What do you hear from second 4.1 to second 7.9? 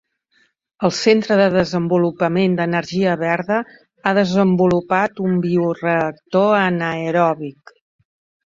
desenvolupat un bioreactor anaeròbic.